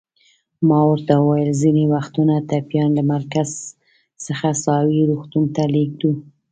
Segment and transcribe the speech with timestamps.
[0.67, 3.49] ما ورته وویل: ځینې وختونه ټپیان له مرکز
[4.25, 6.13] څخه ساحوي روغتون ته لېږدوو.